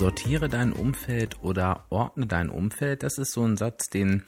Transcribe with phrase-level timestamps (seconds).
[0.00, 3.02] Sortiere dein Umfeld oder ordne dein Umfeld.
[3.02, 4.22] Das ist so ein Satz, den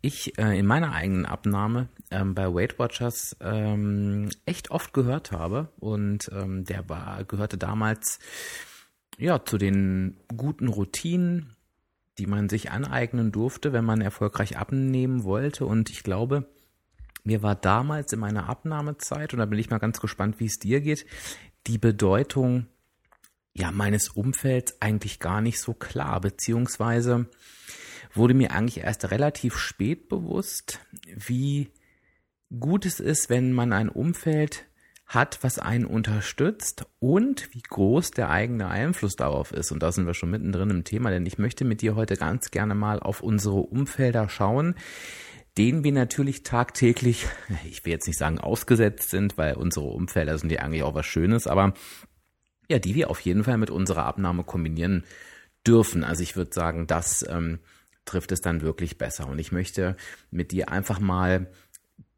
[0.00, 5.72] ich äh, in meiner eigenen Abnahme ähm, bei Weight Watchers ähm, echt oft gehört habe.
[5.80, 8.20] Und ähm, der war, gehörte damals
[9.18, 11.56] ja zu den guten Routinen,
[12.18, 15.66] die man sich aneignen durfte, wenn man erfolgreich abnehmen wollte.
[15.66, 16.46] Und ich glaube,
[17.24, 20.60] mir war damals in meiner Abnahmezeit, und da bin ich mal ganz gespannt, wie es
[20.60, 21.04] dir geht,
[21.66, 22.66] die Bedeutung
[23.58, 27.26] ja, meines Umfelds eigentlich gar nicht so klar, beziehungsweise
[28.12, 31.70] wurde mir eigentlich erst relativ spät bewusst, wie
[32.60, 34.66] gut es ist, wenn man ein Umfeld
[35.06, 39.72] hat, was einen unterstützt und wie groß der eigene Einfluss darauf ist.
[39.72, 42.50] Und da sind wir schon mittendrin im Thema, denn ich möchte mit dir heute ganz
[42.50, 44.74] gerne mal auf unsere Umfelder schauen,
[45.56, 47.26] denen wir natürlich tagtäglich,
[47.64, 51.06] ich will jetzt nicht sagen ausgesetzt sind, weil unsere Umfelder sind ja eigentlich auch was
[51.06, 51.72] Schönes, aber
[52.68, 55.04] ja, die wir auf jeden Fall mit unserer Abnahme kombinieren
[55.66, 56.04] dürfen.
[56.04, 57.58] Also ich würde sagen, das ähm,
[58.04, 59.28] trifft es dann wirklich besser.
[59.28, 59.96] Und ich möchte
[60.30, 61.48] mit dir einfach mal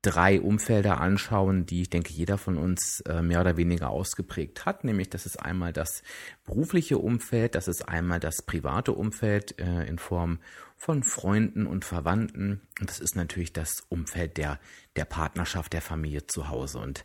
[0.03, 4.85] drei Umfelder anschauen, die ich denke, jeder von uns äh, mehr oder weniger ausgeprägt hat.
[4.85, 6.03] Nämlich, das ist einmal das
[6.45, 10.39] berufliche Umfeld, das ist einmal das private Umfeld äh, in Form
[10.77, 12.61] von Freunden und Verwandten.
[12.81, 14.61] Und das ist natürlich das Umfeld der,
[14.95, 16.79] der Partnerschaft, der Familie zu Hause.
[16.79, 17.05] Und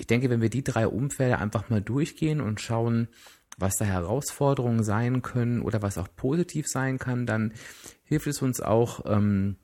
[0.00, 3.08] ich denke, wenn wir die drei Umfelder einfach mal durchgehen und schauen,
[3.58, 7.52] was da Herausforderungen sein können oder was auch positiv sein kann, dann
[8.04, 9.56] hilft es uns auch, ähm,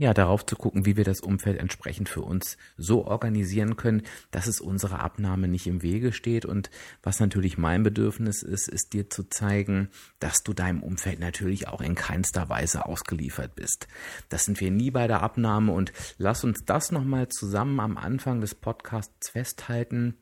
[0.00, 4.46] ja, darauf zu gucken, wie wir das Umfeld entsprechend für uns so organisieren können, dass
[4.46, 6.46] es unserer Abnahme nicht im Wege steht.
[6.46, 6.70] Und
[7.02, 11.82] was natürlich mein Bedürfnis ist, ist dir zu zeigen, dass du deinem Umfeld natürlich auch
[11.82, 13.88] in keinster Weise ausgeliefert bist.
[14.30, 18.40] Das sind wir nie bei der Abnahme und lass uns das nochmal zusammen am Anfang
[18.40, 20.14] des Podcasts festhalten.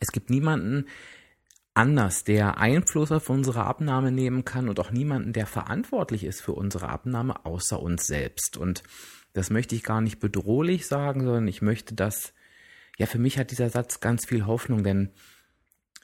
[0.00, 0.86] Es gibt niemanden,
[1.76, 6.52] anders, der Einfluss auf unsere Abnahme nehmen kann und auch niemanden, der verantwortlich ist für
[6.52, 8.56] unsere Abnahme, außer uns selbst.
[8.56, 8.82] Und
[9.32, 12.32] das möchte ich gar nicht bedrohlich sagen, sondern ich möchte das,
[12.96, 15.10] ja, für mich hat dieser Satz ganz viel Hoffnung, denn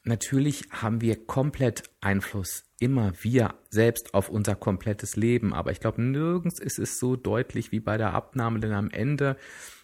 [0.04, 5.54] natürlich haben wir komplett Einfluss, immer wir selbst auf unser komplettes Leben.
[5.54, 9.36] Aber ich glaube, nirgends ist es so deutlich wie bei der Abnahme, denn am Ende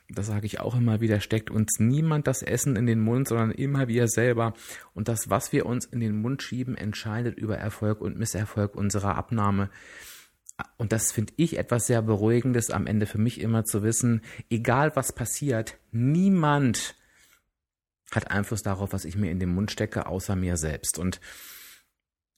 [0.09, 3.51] das sage ich auch immer wieder, steckt uns niemand das Essen in den Mund, sondern
[3.51, 4.55] immer wir selber.
[4.95, 9.17] Und das, was wir uns in den Mund schieben, entscheidet über Erfolg und Misserfolg unserer
[9.17, 9.71] Abnahme.
[10.77, 14.97] Und das finde ich etwas sehr Beruhigendes am Ende für mich immer zu wissen, egal
[14.97, 16.97] was passiert, niemand
[18.11, 20.99] hat Einfluss darauf, was ich mir in den Mund stecke, außer mir selbst.
[20.99, 21.21] Und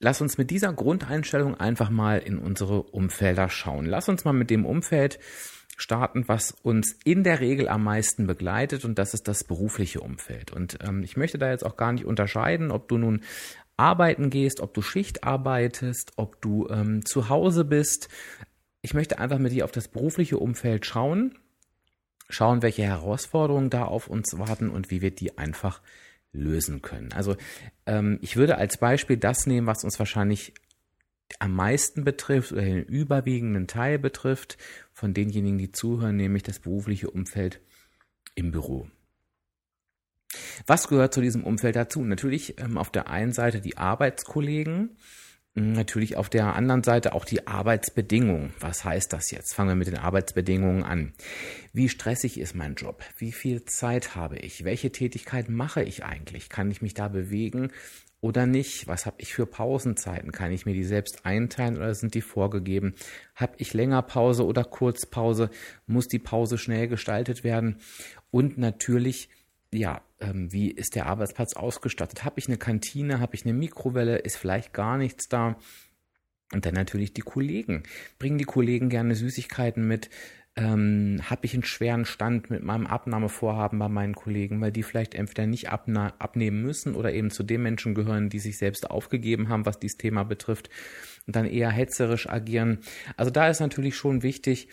[0.01, 3.87] lass uns mit dieser Grundeinstellung einfach mal in unsere Umfelder schauen.
[3.87, 5.21] Lass uns mal mit dem Umfeld
[5.77, 10.51] starten, was uns in der Regel am meisten begleitet und das ist das berufliche Umfeld.
[10.53, 13.23] Und ähm, ich möchte da jetzt auch gar nicht unterscheiden, ob du nun
[13.77, 18.09] arbeiten gehst, ob du Schicht arbeitest, ob du ähm, zu Hause bist.
[18.83, 21.39] Ich möchte einfach mit dir auf das berufliche Umfeld schauen,
[22.29, 25.81] schauen, welche Herausforderungen da auf uns warten und wie wir die einfach
[26.33, 27.13] lösen können.
[27.13, 27.37] Also
[27.87, 30.55] ähm, ich würde als Beispiel das nehmen, was uns wahrscheinlich
[31.39, 34.59] am meisten betrifft oder den überwiegenden Teil betrifft
[34.93, 37.61] von denjenigen, die zuhören, nämlich das berufliche Umfeld
[38.35, 38.89] im Büro.
[40.67, 42.03] Was gehört zu diesem Umfeld dazu?
[42.03, 44.97] Natürlich ähm, auf der einen Seite die Arbeitskollegen,
[45.55, 48.55] natürlich auf der anderen Seite auch die Arbeitsbedingungen.
[48.61, 49.55] Was heißt das jetzt?
[49.55, 51.13] Fangen wir mit den Arbeitsbedingungen an.
[51.73, 53.03] Wie stressig ist mein Job?
[53.19, 54.65] Wie viel Zeit habe ich?
[54.65, 56.49] Welche Tätigkeit mache ich eigentlich?
[56.49, 57.71] Kann ich mich da bewegen?
[58.21, 58.87] oder nicht?
[58.87, 60.33] Was habe ich für Pausenzeiten?
[60.33, 62.95] Kann ich mir die selbst einteilen oder sind die vorgegeben?
[63.35, 65.51] Habe ich länger Pause oder Kurzpause?
[65.87, 67.77] Muss die Pause schnell gestaltet werden?
[68.31, 69.31] Und natürlich,
[69.73, 72.25] ja, ähm, wie ist der Arbeitsplatz ausgestattet?
[72.25, 73.21] Habe ich eine Kantine?
[73.21, 74.19] Habe ich eine Mikrowelle?
[74.19, 75.57] Ist vielleicht gar nichts da?
[76.53, 77.85] Und dann natürlich die Kollegen.
[78.19, 80.11] Bringen die Kollegen gerne Süßigkeiten mit?
[80.57, 85.15] ähm, habe ich einen schweren Stand mit meinem Abnahmevorhaben bei meinen Kollegen, weil die vielleicht
[85.15, 89.65] entweder nicht abnehmen müssen oder eben zu den Menschen gehören, die sich selbst aufgegeben haben,
[89.65, 90.69] was dieses Thema betrifft
[91.27, 92.79] und dann eher hetzerisch agieren.
[93.17, 94.69] Also da ist natürlich schon wichtig,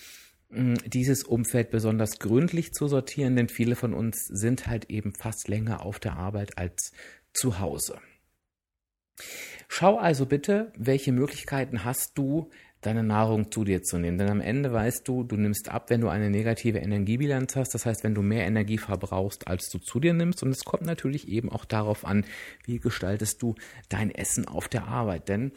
[0.49, 5.85] dieses Umfeld besonders gründlich zu sortieren, denn viele von uns sind halt eben fast länger
[5.85, 6.93] auf der Arbeit als
[7.33, 7.99] zu Hause.
[9.67, 12.49] Schau also bitte, welche Möglichkeiten hast du,
[12.81, 14.17] deine Nahrung zu dir zu nehmen.
[14.17, 17.73] Denn am Ende weißt du, du nimmst ab, wenn du eine negative Energiebilanz hast.
[17.73, 20.43] Das heißt, wenn du mehr Energie verbrauchst, als du zu dir nimmst.
[20.43, 22.23] Und es kommt natürlich eben auch darauf an,
[22.65, 23.55] wie gestaltest du
[23.89, 25.27] dein Essen auf der Arbeit.
[25.27, 25.51] Denn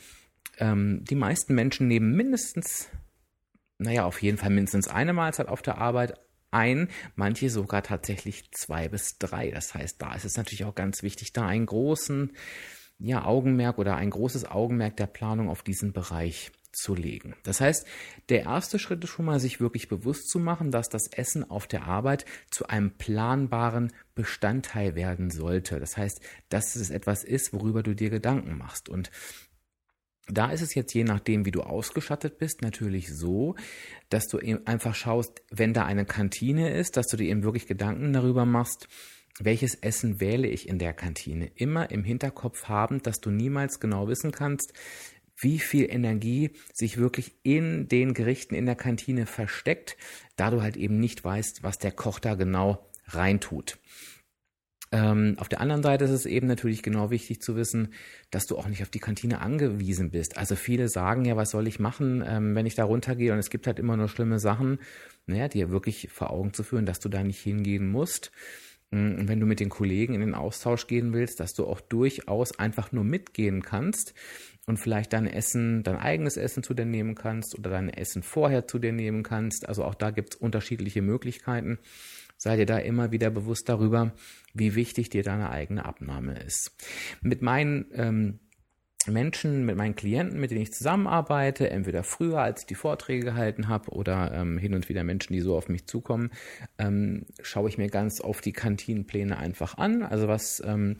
[0.58, 2.88] ähm, die meisten Menschen nehmen mindestens,
[3.80, 8.88] naja, auf jeden Fall mindestens eine Mahlzeit auf der Arbeit ein, manche sogar tatsächlich zwei
[8.88, 9.50] bis drei.
[9.50, 12.32] Das heißt, da ist es natürlich auch ganz wichtig, da einen großen
[12.98, 17.34] ja, Augenmerk oder ein großes Augenmerk der Planung auf diesen Bereich zu legen.
[17.42, 17.86] Das heißt,
[18.28, 21.66] der erste Schritt ist schon mal, sich wirklich bewusst zu machen, dass das Essen auf
[21.66, 25.80] der Arbeit zu einem planbaren Bestandteil werden sollte.
[25.80, 28.88] Das heißt, dass es etwas ist, worüber du dir Gedanken machst.
[28.88, 29.10] Und
[30.28, 33.56] da ist es jetzt je nachdem, wie du ausgestattet bist, natürlich so,
[34.08, 37.66] dass du eben einfach schaust, wenn da eine Kantine ist, dass du dir eben wirklich
[37.66, 38.88] Gedanken darüber machst,
[39.38, 41.50] welches Essen wähle ich in der Kantine.
[41.54, 44.72] Immer im Hinterkopf haben, dass du niemals genau wissen kannst,
[45.40, 49.96] wie viel Energie sich wirklich in den Gerichten in der Kantine versteckt,
[50.36, 53.78] da du halt eben nicht weißt, was der Koch da genau reintut.
[54.92, 57.92] Ähm, auf der anderen Seite ist es eben natürlich genau wichtig zu wissen,
[58.30, 60.36] dass du auch nicht auf die Kantine angewiesen bist.
[60.36, 63.50] Also viele sagen ja, was soll ich machen, ähm, wenn ich da runtergehe und es
[63.50, 64.80] gibt halt immer nur schlimme Sachen,
[65.26, 68.32] naja, dir wirklich vor Augen zu führen, dass du da nicht hingehen musst.
[68.90, 71.80] Mm, und wenn du mit den Kollegen in den Austausch gehen willst, dass du auch
[71.80, 74.12] durchaus einfach nur mitgehen kannst
[74.66, 78.66] und vielleicht dein Essen, dein eigenes Essen zu dir nehmen kannst oder dein Essen vorher
[78.66, 79.68] zu dir nehmen kannst.
[79.68, 81.78] Also auch da gibt es unterschiedliche Möglichkeiten
[82.40, 84.12] sei dir da immer wieder bewusst darüber,
[84.54, 86.74] wie wichtig dir deine eigene Abnahme ist.
[87.20, 88.40] Mit meinen ähm,
[89.06, 93.68] Menschen, mit meinen Klienten, mit denen ich zusammenarbeite, entweder früher, als ich die Vorträge gehalten
[93.68, 96.30] habe, oder ähm, hin und wieder Menschen, die so auf mich zukommen,
[96.78, 100.02] ähm, schaue ich mir ganz oft die Kantinenpläne einfach an.
[100.02, 100.96] Also was ähm,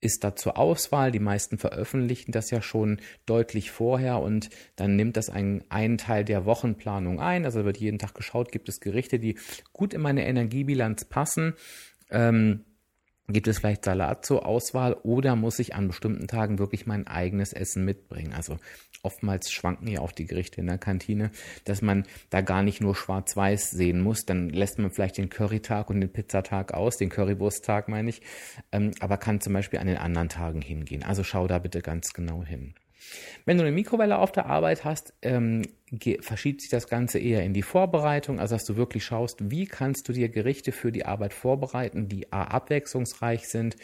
[0.00, 1.12] ist da zur Auswahl.
[1.12, 6.24] Die meisten veröffentlichen das ja schon deutlich vorher und dann nimmt das einen, einen Teil
[6.24, 7.44] der Wochenplanung ein.
[7.44, 9.38] Also wird jeden Tag geschaut, gibt es Gerichte, die
[9.72, 11.54] gut in meine Energiebilanz passen.
[12.10, 12.64] Ähm,
[13.32, 17.52] Gibt es vielleicht Salat zur Auswahl oder muss ich an bestimmten Tagen wirklich mein eigenes
[17.52, 18.32] Essen mitbringen?
[18.32, 18.56] Also
[19.02, 21.30] oftmals schwanken ja auch die Gerichte in der Kantine,
[21.64, 24.26] dass man da gar nicht nur schwarz-weiß sehen muss.
[24.26, 28.20] Dann lässt man vielleicht den Currytag und den Pizzatag aus, den Currywursttag meine ich,
[28.72, 31.04] ähm, aber kann zum Beispiel an den anderen Tagen hingehen.
[31.04, 32.74] Also schau da bitte ganz genau hin.
[33.44, 35.62] Wenn du eine Mikrowelle auf der Arbeit hast, ähm,
[36.20, 40.08] verschiebt sich das Ganze eher in die Vorbereitung, also dass du wirklich schaust, wie kannst
[40.08, 43.76] du dir Gerichte für die Arbeit vorbereiten, die A abwechslungsreich sind,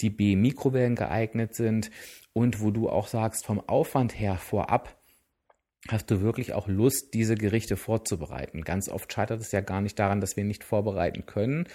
[0.00, 1.90] die B Mikrowellen geeignet sind
[2.32, 4.96] und wo du auch sagst, vom Aufwand her vorab
[5.88, 8.62] hast du wirklich auch Lust, diese Gerichte vorzubereiten.
[8.62, 11.66] Ganz oft scheitert es ja gar nicht daran, dass wir nicht vorbereiten können,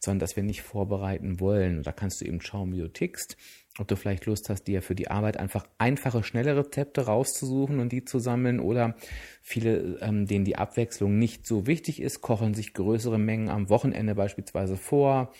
[0.00, 1.78] sondern dass wir nicht vorbereiten wollen.
[1.78, 3.36] Und da kannst du eben schauen, wie du tickst
[3.78, 7.90] ob du vielleicht Lust hast, dir für die Arbeit einfach einfache, schnelle Rezepte rauszusuchen und
[7.90, 8.94] die zu sammeln oder
[9.40, 14.14] viele, ähm, denen die Abwechslung nicht so wichtig ist, kochen sich größere Mengen am Wochenende
[14.14, 15.32] beispielsweise vor,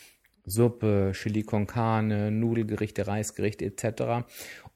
[0.45, 4.27] Suppe, Chili con Carne, Nudelgerichte, Reisgerichte etc.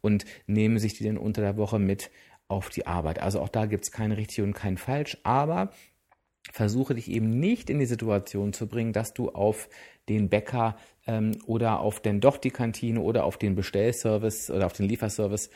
[0.01, 2.11] und nehmen sich die dann unter der Woche mit
[2.49, 3.21] auf die Arbeit.
[3.21, 5.71] Also auch da gibt es kein richtig und kein falsch, aber
[6.53, 9.69] versuche dich eben nicht in die Situation zu bringen, dass du auf
[10.09, 10.77] den Bäcker
[11.07, 15.51] ähm, oder auf denn doch die Kantine oder auf den Bestellservice oder auf den Lieferservice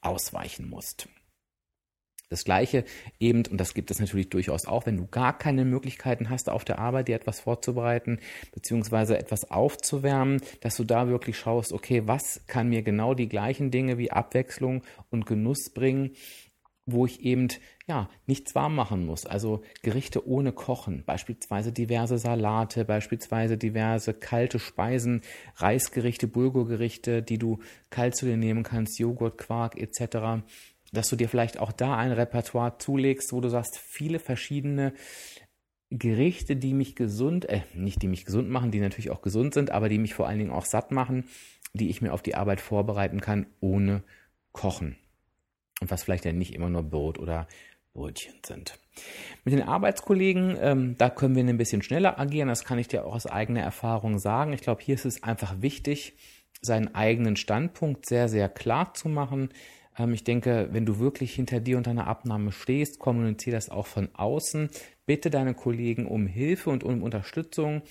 [0.00, 1.08] ausweichen musst.
[2.28, 2.84] Das gleiche
[3.20, 6.64] eben, und das gibt es natürlich durchaus auch, wenn du gar keine Möglichkeiten hast, auf
[6.64, 8.18] der Arbeit dir etwas vorzubereiten,
[8.52, 13.70] beziehungsweise etwas aufzuwärmen, dass du da wirklich schaust, okay, was kann mir genau die gleichen
[13.70, 16.16] Dinge wie Abwechslung und Genuss bringen,
[16.86, 17.48] wo ich eben
[17.88, 19.26] ja nichts warm machen muss.
[19.26, 25.22] Also Gerichte ohne Kochen, beispielsweise diverse Salate, beispielsweise diverse kalte Speisen,
[25.56, 27.58] Reisgerichte, Bulgurgerichte, die du
[27.90, 30.46] kalt zu dir nehmen kannst, Joghurt, Quark etc.
[30.92, 34.92] Dass du dir vielleicht auch da ein Repertoire zulegst, wo du sagst, viele verschiedene
[35.90, 39.70] Gerichte, die mich gesund, äh, nicht die mich gesund machen, die natürlich auch gesund sind,
[39.70, 41.24] aber die mich vor allen Dingen auch satt machen,
[41.74, 44.02] die ich mir auf die Arbeit vorbereiten kann, ohne
[44.52, 44.96] Kochen
[45.80, 47.46] und was vielleicht ja nicht immer nur Brot oder
[47.92, 48.78] Brötchen sind.
[49.44, 53.04] Mit den Arbeitskollegen, ähm, da können wir ein bisschen schneller agieren, das kann ich dir
[53.04, 54.52] auch aus eigener Erfahrung sagen.
[54.52, 56.14] Ich glaube, hier ist es einfach wichtig,
[56.60, 59.50] seinen eigenen Standpunkt sehr, sehr klar zu machen.
[59.98, 63.86] Ähm, ich denke, wenn du wirklich hinter dir und deiner Abnahme stehst, kommuniziere das auch
[63.86, 64.70] von außen.
[65.06, 67.82] Bitte deine Kollegen um Hilfe und um Unterstützung.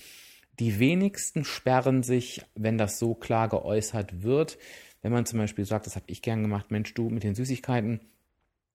[0.58, 4.58] Die wenigsten sperren sich, wenn das so klar geäußert wird.
[5.06, 8.00] Wenn man zum Beispiel sagt, das habe ich gern gemacht, Mensch, du mit den Süßigkeiten,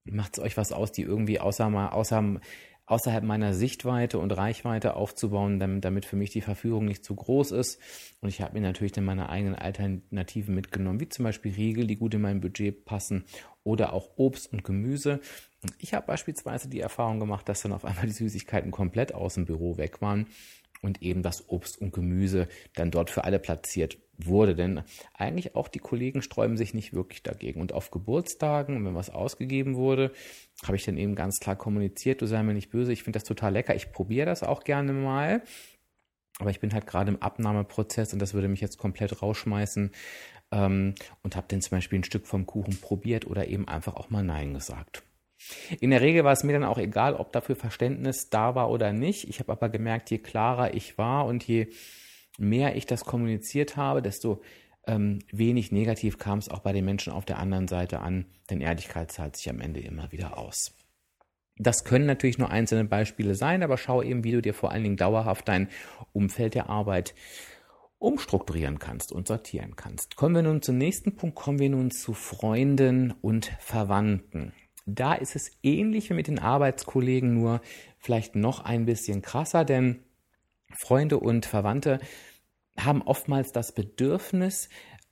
[0.06, 2.40] macht es euch was aus, die irgendwie außer außer,
[2.86, 7.52] außerhalb meiner Sichtweite und Reichweite aufzubauen, damit, damit für mich die Verführung nicht zu groß
[7.52, 7.82] ist.
[8.22, 11.98] Und ich habe mir natürlich dann meine eigenen Alternativen mitgenommen, wie zum Beispiel Riegel, die
[11.98, 13.26] gut in mein Budget passen
[13.66, 15.20] oder auch Obst und Gemüse.
[15.80, 19.44] Ich habe beispielsweise die Erfahrung gemacht, dass dann auf einmal die Süßigkeiten komplett aus dem
[19.44, 20.28] Büro weg waren
[20.82, 24.56] und eben das Obst und Gemüse dann dort für alle platziert wurde.
[24.56, 24.82] Denn
[25.14, 27.62] eigentlich auch die Kollegen sträuben sich nicht wirklich dagegen.
[27.62, 30.12] Und auf Geburtstagen, wenn was ausgegeben wurde,
[30.64, 33.28] habe ich dann eben ganz klar kommuniziert, du sei mir nicht böse, ich finde das
[33.28, 35.44] total lecker, ich probiere das auch gerne mal.
[36.40, 39.92] Aber ich bin halt gerade im Abnahmeprozess und das würde mich jetzt komplett rausschmeißen
[40.52, 44.10] ähm, und habe dann zum Beispiel ein Stück vom Kuchen probiert oder eben einfach auch
[44.10, 45.04] mal Nein gesagt.
[45.80, 48.94] In der Regel war es mir dann auch egal, ob dafür Verständnis da war oder
[48.94, 49.28] nicht.
[49.28, 51.68] Ich habe aber gemerkt, je klarer ich war und je
[52.38, 54.42] mehr ich das kommuniziert habe, desto
[54.88, 58.62] ähm, wenig negativ kam es auch bei den Menschen auf der anderen Seite an, denn
[58.62, 60.76] Ehrlichkeit zahlt sich am Ende immer wieder aus.
[61.58, 64.84] Das können natürlich nur einzelne Beispiele sein, aber schau eben, wie du dir vor allen
[64.84, 65.70] Dingen dauerhaft dein
[66.14, 67.14] Umfeld der Arbeit
[68.00, 70.16] umstrukturieren kannst und sortieren kannst.
[70.16, 74.54] Kommen wir nun zum nächsten Punkt, kommen wir nun zu Freunden und Verwandten.
[74.86, 77.62] Da ist es ähnlich wie mit den Arbeitskollegen, nur
[78.00, 80.04] vielleicht noch ein bisschen krasser, denn
[80.74, 82.00] Freunde und Verwandte
[82.78, 84.70] haben oftmals das Bedürfnis,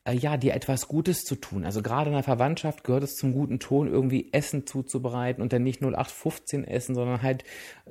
[0.10, 1.66] äh, ja, dir etwas Gutes zu tun.
[1.66, 5.64] Also gerade in der Verwandtschaft gehört es zum guten Ton, irgendwie Essen zuzubereiten und dann
[5.64, 7.44] nicht 0815 essen, sondern halt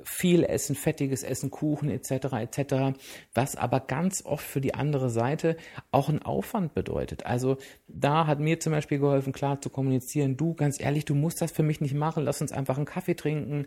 [0.03, 2.11] viel Essen, fettiges Essen, Kuchen etc.
[2.33, 2.99] etc.
[3.33, 5.57] Was aber ganz oft für die andere Seite
[5.91, 7.25] auch einen Aufwand bedeutet.
[7.25, 7.57] Also
[7.87, 11.51] da hat mir zum Beispiel geholfen, klar zu kommunizieren, du, ganz ehrlich, du musst das
[11.51, 13.65] für mich nicht machen, lass uns einfach einen Kaffee trinken,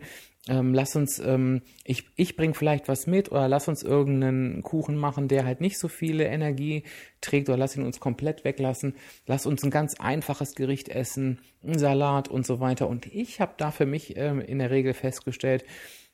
[0.49, 4.97] ähm, lass uns, ähm, ich, ich bring vielleicht was mit oder lass uns irgendeinen Kuchen
[4.97, 6.83] machen, der halt nicht so viele Energie
[7.21, 8.95] trägt oder lass ihn uns komplett weglassen.
[9.25, 12.87] Lass uns ein ganz einfaches Gericht essen, einen Salat und so weiter.
[12.87, 15.65] Und ich habe da für mich ähm, in der Regel festgestellt,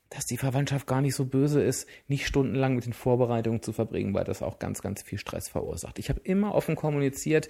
[0.10, 4.14] dass die Verwandtschaft gar nicht so böse ist, nicht stundenlang mit den Vorbereitungen zu verbringen,
[4.14, 6.00] weil das auch ganz, ganz viel Stress verursacht.
[6.00, 7.48] Ich habe immer offen kommuniziert,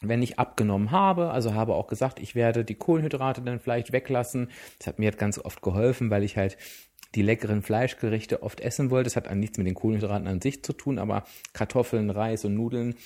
[0.00, 4.50] wenn ich abgenommen habe, also habe auch gesagt, ich werde die Kohlenhydrate dann vielleicht weglassen.
[4.78, 6.58] Das hat mir halt ganz oft geholfen, weil ich halt
[7.14, 9.04] die leckeren Fleischgerichte oft essen wollte.
[9.04, 12.54] Das hat an nichts mit den Kohlenhydraten an sich zu tun, aber Kartoffeln, Reis und
[12.54, 12.96] Nudeln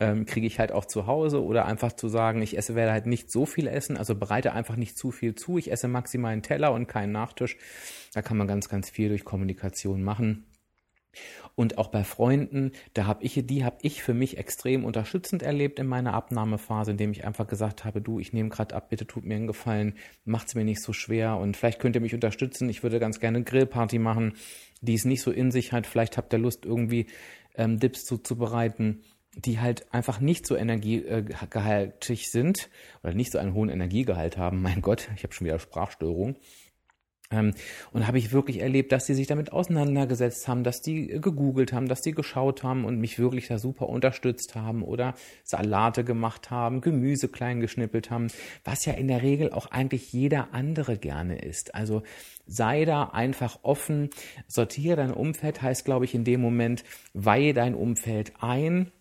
[0.00, 3.06] ähm, kriege ich halt auch zu Hause oder einfach zu sagen, ich esse, werde halt
[3.06, 5.58] nicht so viel essen, also bereite einfach nicht zu viel zu.
[5.58, 7.56] Ich esse maximal einen Teller und keinen Nachtisch.
[8.12, 10.46] Da kann man ganz, ganz viel durch Kommunikation machen.
[11.54, 15.78] Und auch bei Freunden, da habe ich, die habe ich für mich extrem unterstützend erlebt
[15.78, 19.24] in meiner Abnahmephase, indem ich einfach gesagt habe, du, ich nehme gerade ab, bitte tut
[19.24, 22.68] mir einen Gefallen, macht's mir nicht so schwer und vielleicht könnt ihr mich unterstützen.
[22.68, 24.34] Ich würde ganz gerne eine Grillparty machen,
[24.80, 25.86] die es nicht so in sich hat.
[25.86, 27.06] Vielleicht habt ihr Lust, irgendwie
[27.54, 29.04] ähm, Dips zuzubereiten
[29.36, 32.70] die halt einfach nicht so energiegehaltig sind
[33.02, 34.62] oder nicht so einen hohen Energiegehalt haben.
[34.62, 36.36] Mein Gott, ich habe schon wieder Sprachstörung.
[37.30, 37.54] Ähm,
[37.92, 41.88] und habe ich wirklich erlebt, dass die sich damit auseinandergesetzt haben, dass die gegoogelt haben,
[41.88, 46.82] dass die geschaut haben und mich wirklich da super unterstützt haben oder Salate gemacht haben,
[46.82, 48.28] Gemüse klein geschnippelt haben,
[48.62, 51.74] was ja in der Regel auch eigentlich jeder andere gerne isst.
[51.74, 52.02] Also
[52.46, 54.10] sei da einfach offen,
[54.46, 58.92] sortiere dein Umfeld, heißt glaube ich in dem Moment, weihe dein Umfeld ein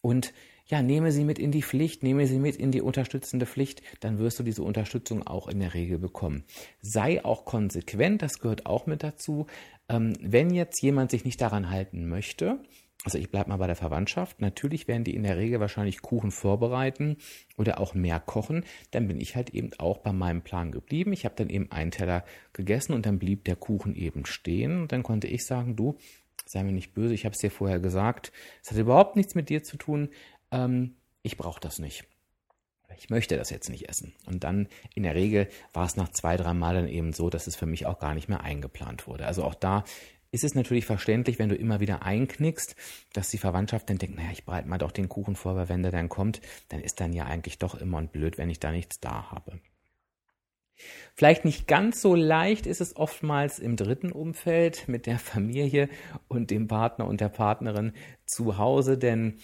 [0.00, 0.32] und
[0.66, 4.18] ja, nehme sie mit in die Pflicht, nehme sie mit in die unterstützende Pflicht, dann
[4.18, 6.44] wirst du diese Unterstützung auch in der Regel bekommen.
[6.80, 9.46] Sei auch konsequent, das gehört auch mit dazu.
[9.88, 12.60] Ähm, wenn jetzt jemand sich nicht daran halten möchte,
[13.04, 16.30] also ich bleibe mal bei der Verwandtschaft, natürlich werden die in der Regel wahrscheinlich Kuchen
[16.30, 17.16] vorbereiten
[17.56, 21.12] oder auch mehr kochen, dann bin ich halt eben auch bei meinem Plan geblieben.
[21.14, 24.92] Ich habe dann eben einen Teller gegessen und dann blieb der Kuchen eben stehen und
[24.92, 25.96] dann konnte ich sagen, du,
[26.50, 29.48] sei mir nicht böse, ich habe es dir vorher gesagt, es hat überhaupt nichts mit
[29.48, 30.08] dir zu tun,
[30.50, 32.04] ähm, ich brauche das nicht.
[32.98, 34.14] Ich möchte das jetzt nicht essen.
[34.26, 37.46] Und dann in der Regel war es nach zwei, drei Mal dann eben so, dass
[37.46, 39.26] es für mich auch gar nicht mehr eingeplant wurde.
[39.26, 39.84] Also auch da
[40.32, 42.76] ist es natürlich verständlich, wenn du immer wieder einknickst,
[43.12, 45.82] dass die Verwandtschaft dann denkt, naja, ich bereite mal doch den Kuchen vor, weil wenn
[45.82, 48.70] der dann kommt, dann ist dann ja eigentlich doch immer und blöd, wenn ich da
[48.70, 49.60] nichts da habe.
[51.14, 55.88] Vielleicht nicht ganz so leicht ist es oftmals im dritten Umfeld mit der Familie
[56.28, 57.92] und dem Partner und der Partnerin
[58.24, 59.38] zu Hause, denn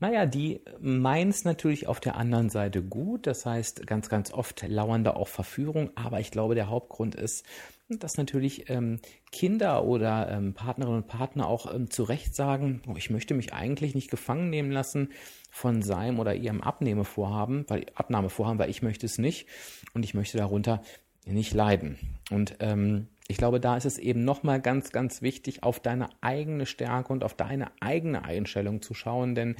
[0.00, 3.26] naja, die meinen natürlich auf der anderen Seite gut.
[3.26, 5.90] Das heißt, ganz, ganz oft lauern da auch Verführung.
[5.96, 7.44] Aber ich glaube, der Hauptgrund ist,
[7.88, 9.00] dass natürlich ähm,
[9.32, 13.52] Kinder oder ähm, Partnerinnen und Partner auch ähm, zu Recht sagen, oh, ich möchte mich
[13.54, 15.10] eigentlich nicht gefangen nehmen lassen
[15.50, 19.46] von seinem oder ihrem Abnehmevorhaben, weil Abnahmevorhaben, weil ich möchte es nicht
[19.94, 20.82] und ich möchte darunter
[21.24, 21.98] nicht leiden.
[22.30, 26.64] Und ähm, Ich glaube, da ist es eben nochmal ganz, ganz wichtig, auf deine eigene
[26.64, 29.34] Stärke und auf deine eigene Einstellung zu schauen.
[29.34, 29.54] Denn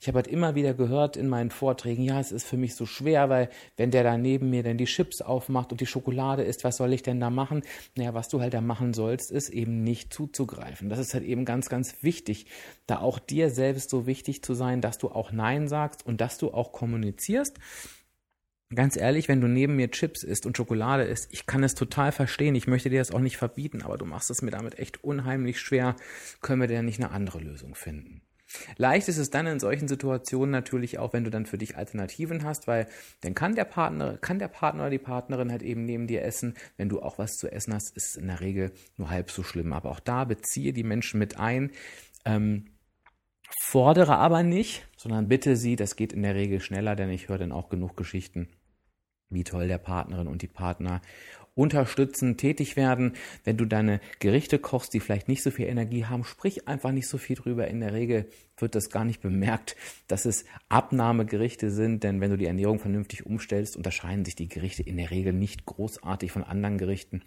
[0.00, 2.84] ich habe halt immer wieder gehört in meinen Vorträgen, ja, es ist für mich so
[2.84, 6.64] schwer, weil wenn der da neben mir denn die Chips aufmacht und die Schokolade isst,
[6.64, 7.62] was soll ich denn da machen?
[7.94, 10.88] Naja, was du halt da machen sollst, ist eben nicht zuzugreifen.
[10.88, 12.46] Das ist halt eben ganz, ganz wichtig,
[12.88, 16.38] da auch dir selbst so wichtig zu sein, dass du auch Nein sagst und dass
[16.38, 17.56] du auch kommunizierst
[18.74, 22.10] Ganz ehrlich, wenn du neben mir Chips isst und Schokolade isst, ich kann es total
[22.10, 22.54] verstehen.
[22.54, 25.60] Ich möchte dir das auch nicht verbieten, aber du machst es mir damit echt unheimlich
[25.60, 25.94] schwer.
[26.40, 28.22] Können wir denn nicht eine andere Lösung finden?
[28.76, 32.44] Leicht ist es dann in solchen Situationen natürlich auch, wenn du dann für dich Alternativen
[32.44, 32.86] hast, weil
[33.22, 36.54] dann kann der Partner, kann der Partner oder die Partnerin halt eben neben dir essen.
[36.76, 39.42] Wenn du auch was zu essen hast, ist es in der Regel nur halb so
[39.42, 39.72] schlimm.
[39.72, 41.72] Aber auch da beziehe die Menschen mit ein.
[42.24, 42.66] Ähm,
[43.64, 47.38] fordere aber nicht, sondern bitte sie, das geht in der Regel schneller, denn ich höre
[47.38, 48.48] dann auch genug Geschichten
[49.32, 51.00] wie toll der Partnerin und die Partner
[51.54, 53.12] unterstützen, tätig werden.
[53.44, 57.08] Wenn du deine Gerichte kochst, die vielleicht nicht so viel Energie haben, sprich einfach nicht
[57.08, 57.68] so viel drüber.
[57.68, 59.76] In der Regel wird das gar nicht bemerkt,
[60.08, 64.82] dass es Abnahmegerichte sind, denn wenn du die Ernährung vernünftig umstellst, unterscheiden sich die Gerichte
[64.82, 67.22] in der Regel nicht großartig von anderen Gerichten.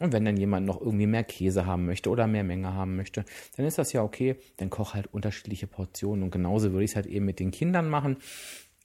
[0.00, 3.24] Und wenn dann jemand noch irgendwie mehr Käse haben möchte oder mehr Menge haben möchte,
[3.56, 4.36] dann ist das ja okay.
[4.56, 6.22] Dann koch halt unterschiedliche Portionen.
[6.22, 8.18] Und genauso würde ich es halt eben mit den Kindern machen.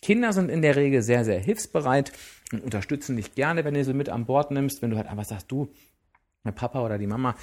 [0.01, 2.11] Kinder sind in der Regel sehr, sehr hilfsbereit
[2.53, 5.25] und unterstützen dich gerne, wenn du sie mit an Bord nimmst, wenn du halt einfach
[5.25, 5.73] sagst, du,
[6.45, 7.35] der Papa oder die Mama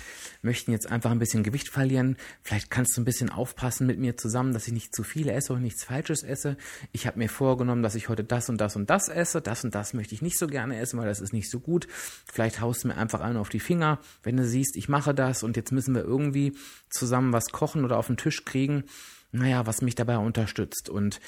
[0.43, 2.19] möchten jetzt einfach ein bisschen Gewicht verlieren.
[2.43, 5.55] Vielleicht kannst du ein bisschen aufpassen mit mir zusammen, dass ich nicht zu viel esse
[5.55, 6.59] und nichts Falsches esse.
[6.93, 9.41] Ich habe mir vorgenommen, dass ich heute das und das und das esse.
[9.41, 11.89] Das und das möchte ich nicht so gerne essen, weil das ist nicht so gut.
[11.91, 15.43] Vielleicht haust du mir einfach einen auf die Finger, wenn du siehst, ich mache das
[15.43, 16.55] und jetzt müssen wir irgendwie
[16.91, 18.85] zusammen was kochen oder auf den Tisch kriegen.
[19.33, 20.91] Naja, was mich dabei unterstützt.
[20.91, 21.21] Und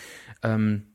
[0.43, 0.92] ähm,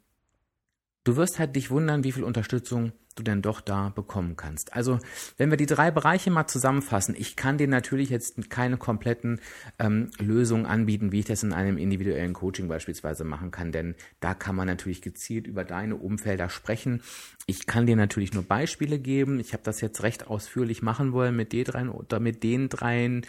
[1.08, 4.74] Du wirst halt dich wundern, wie viel Unterstützung du denn doch da bekommen kannst.
[4.74, 5.00] Also,
[5.38, 9.40] wenn wir die drei Bereiche mal zusammenfassen, ich kann dir natürlich jetzt keine kompletten
[9.80, 14.34] ähm, Lösungen anbieten, wie ich das in einem individuellen Coaching beispielsweise machen kann, denn da
[14.34, 17.02] kann man natürlich gezielt über deine Umfelder sprechen.
[17.46, 19.40] Ich kann dir natürlich nur Beispiele geben.
[19.40, 23.22] Ich habe das jetzt recht ausführlich machen wollen mit den drei, oder mit den drei,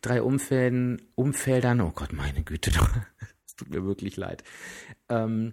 [0.00, 1.82] drei Umfelden, Umfeldern.
[1.82, 2.70] Oh Gott, meine Güte,
[3.46, 4.42] es tut mir wirklich leid.
[5.10, 5.52] Ähm,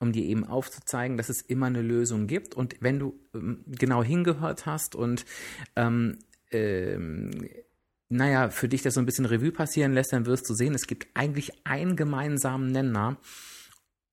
[0.00, 2.54] um dir eben aufzuzeigen, dass es immer eine Lösung gibt.
[2.54, 5.24] Und wenn du ähm, genau hingehört hast und
[5.76, 6.18] ähm,
[6.50, 7.30] ähm,
[8.08, 10.86] naja, für dich das so ein bisschen Revue passieren lässt, dann wirst du sehen, es
[10.86, 13.18] gibt eigentlich einen gemeinsamen Nenner,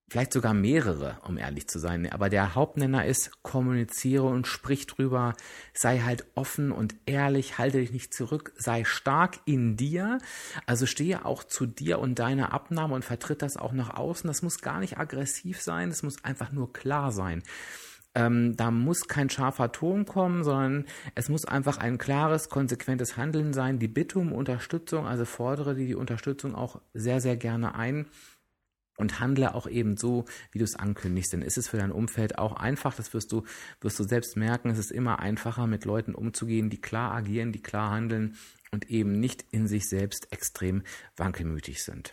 [0.07, 2.11] vielleicht sogar mehrere, um ehrlich zu sein.
[2.11, 5.33] Aber der Hauptnenner ist, kommuniziere und sprich drüber,
[5.73, 10.19] sei halt offen und ehrlich, halte dich nicht zurück, sei stark in dir,
[10.65, 14.27] also stehe auch zu dir und deiner Abnahme und vertritt das auch nach außen.
[14.27, 17.41] Das muss gar nicht aggressiv sein, das muss einfach nur klar sein.
[18.13, 23.51] Ähm, da muss kein scharfer Ton kommen, sondern es muss einfach ein klares, konsequentes Handeln
[23.51, 23.77] sein.
[23.77, 28.05] Die Bitte um Unterstützung, also fordere die Unterstützung auch sehr, sehr gerne ein
[28.97, 31.33] und handle auch eben so, wie du es ankündigst.
[31.33, 33.43] Denn ist es für dein Umfeld auch einfach, das wirst du,
[33.81, 37.61] wirst du selbst merken, es ist immer einfacher, mit Leuten umzugehen, die klar agieren, die
[37.61, 38.35] klar handeln
[38.71, 40.83] und eben nicht in sich selbst extrem
[41.17, 42.11] wankelmütig sind.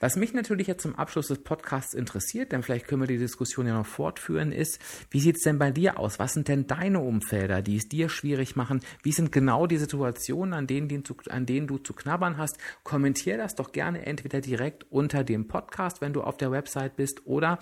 [0.00, 3.66] Was mich natürlich jetzt zum Abschluss des Podcasts interessiert, denn vielleicht können wir die Diskussion
[3.66, 4.78] ja noch fortführen, ist,
[5.10, 6.18] wie sieht es denn bei dir aus?
[6.18, 8.80] Was sind denn deine Umfelder, die es dir schwierig machen?
[9.02, 12.58] Wie sind genau die Situationen, an denen, an denen du zu knabbern hast?
[12.82, 17.26] Kommentier das doch gerne entweder direkt unter dem Podcast, wenn du auf der Website bist,
[17.26, 17.58] oder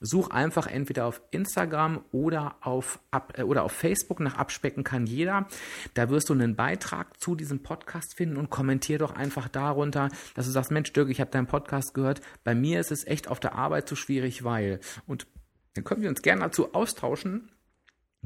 [0.00, 3.00] Such einfach entweder auf Instagram oder auf,
[3.34, 5.46] äh, oder auf Facebook nach Abspecken kann jeder.
[5.94, 10.46] Da wirst du einen Beitrag zu diesem Podcast finden und kommentier doch einfach darunter, dass
[10.46, 12.20] du sagst, Mensch Dirk, ich habe deinen Podcast gehört.
[12.44, 14.80] Bei mir ist es echt auf der Arbeit zu schwierig, weil.
[15.06, 15.26] Und
[15.74, 17.50] dann können wir uns gerne dazu austauschen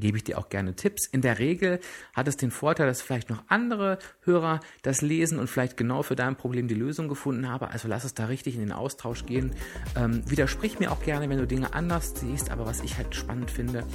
[0.01, 1.07] gebe ich dir auch gerne Tipps.
[1.07, 1.79] In der Regel
[2.13, 6.17] hat es den Vorteil, dass vielleicht noch andere Hörer das lesen und vielleicht genau für
[6.17, 7.65] dein Problem die Lösung gefunden haben.
[7.65, 9.55] Also lass es da richtig in den Austausch gehen.
[9.95, 12.51] Ähm, widersprich mir auch gerne, wenn du Dinge anders siehst.
[12.51, 13.85] Aber was ich halt spannend finde,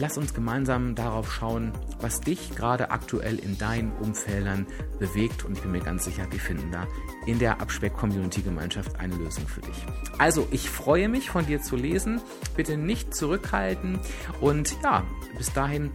[0.00, 4.64] Lass uns gemeinsam darauf schauen, was dich gerade aktuell in deinen Umfeldern
[5.00, 6.86] bewegt und ich bin mir ganz sicher, wir finden da
[7.26, 9.74] in der Abspeck-Community-Gemeinschaft eine Lösung für dich.
[10.18, 12.20] Also, ich freue mich von dir zu lesen.
[12.54, 13.98] Bitte nicht zurückhalten
[14.40, 15.02] und ja,
[15.36, 15.90] bis dahin